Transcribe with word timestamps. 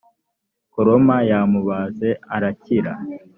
koroma 0.73 1.15
yamubaze 1.31 2.09
arakira. 2.35 2.93